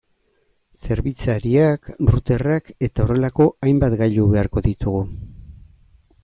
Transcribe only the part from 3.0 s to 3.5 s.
horrelako